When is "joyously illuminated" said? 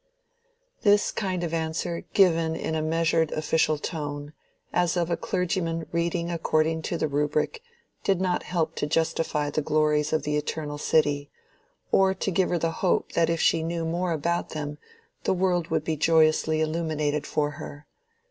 15.97-17.27